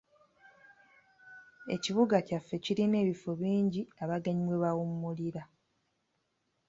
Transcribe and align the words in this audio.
Ekibuga 1.75 2.15
kyaffe 2.27 2.55
kirina 2.63 2.95
ebifo 3.03 3.31
bingi 3.41 3.81
abagenyi 4.03 4.41
mwe 4.45 4.57
bawummulira. 4.63 5.43